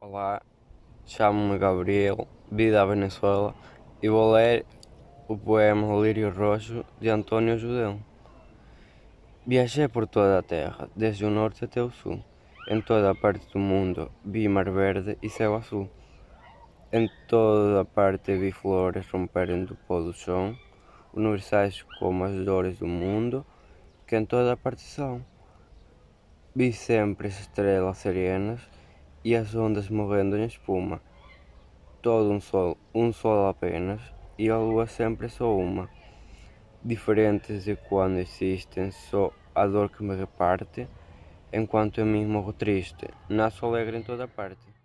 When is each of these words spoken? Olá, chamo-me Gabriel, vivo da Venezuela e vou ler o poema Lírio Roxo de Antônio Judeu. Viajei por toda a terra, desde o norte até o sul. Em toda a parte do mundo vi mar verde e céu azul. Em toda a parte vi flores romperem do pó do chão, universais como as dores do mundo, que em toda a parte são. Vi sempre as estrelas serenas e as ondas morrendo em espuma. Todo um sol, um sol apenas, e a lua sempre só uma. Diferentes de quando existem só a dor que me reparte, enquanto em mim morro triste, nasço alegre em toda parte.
Olá, 0.00 0.40
chamo-me 1.04 1.58
Gabriel, 1.58 2.28
vivo 2.52 2.72
da 2.72 2.84
Venezuela 2.84 3.52
e 4.00 4.08
vou 4.08 4.32
ler 4.32 4.64
o 5.26 5.36
poema 5.36 5.92
Lírio 6.00 6.30
Roxo 6.30 6.84
de 7.00 7.08
Antônio 7.08 7.58
Judeu. 7.58 7.98
Viajei 9.44 9.88
por 9.88 10.06
toda 10.06 10.38
a 10.38 10.42
terra, 10.42 10.88
desde 10.94 11.24
o 11.24 11.30
norte 11.30 11.64
até 11.64 11.82
o 11.82 11.90
sul. 11.90 12.24
Em 12.68 12.80
toda 12.80 13.10
a 13.10 13.14
parte 13.14 13.44
do 13.52 13.58
mundo 13.58 14.08
vi 14.24 14.46
mar 14.46 14.70
verde 14.70 15.18
e 15.20 15.28
céu 15.28 15.56
azul. 15.56 15.90
Em 16.92 17.10
toda 17.26 17.80
a 17.80 17.84
parte 17.84 18.36
vi 18.36 18.52
flores 18.52 19.04
romperem 19.10 19.64
do 19.64 19.74
pó 19.74 20.00
do 20.00 20.12
chão, 20.12 20.56
universais 21.12 21.82
como 21.98 22.22
as 22.22 22.36
dores 22.44 22.78
do 22.78 22.86
mundo, 22.86 23.44
que 24.06 24.14
em 24.14 24.24
toda 24.24 24.52
a 24.52 24.56
parte 24.56 24.82
são. 24.82 25.26
Vi 26.54 26.72
sempre 26.72 27.26
as 27.26 27.40
estrelas 27.40 27.98
serenas 27.98 28.77
e 29.24 29.34
as 29.34 29.54
ondas 29.54 29.88
morrendo 29.88 30.36
em 30.36 30.44
espuma. 30.44 31.00
Todo 32.00 32.30
um 32.30 32.40
sol, 32.40 32.76
um 32.94 33.12
sol 33.12 33.48
apenas, 33.48 34.00
e 34.38 34.48
a 34.48 34.56
lua 34.56 34.86
sempre 34.86 35.28
só 35.28 35.56
uma. 35.56 35.88
Diferentes 36.84 37.64
de 37.64 37.76
quando 37.76 38.18
existem 38.18 38.90
só 38.90 39.32
a 39.54 39.66
dor 39.66 39.90
que 39.90 40.02
me 40.02 40.14
reparte, 40.14 40.88
enquanto 41.52 42.00
em 42.00 42.04
mim 42.04 42.24
morro 42.24 42.52
triste, 42.52 43.08
nasço 43.28 43.66
alegre 43.66 43.98
em 43.98 44.02
toda 44.02 44.28
parte. 44.28 44.77